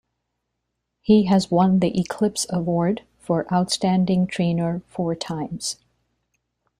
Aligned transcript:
He 1.01 1.25
has 1.25 1.51
won 1.51 1.77
the 1.77 1.95
Eclipse 1.95 2.47
Award 2.49 3.03
for 3.19 3.45
Outstanding 3.53 4.25
Trainer 4.25 4.81
four 4.87 5.13
times. 5.13 5.77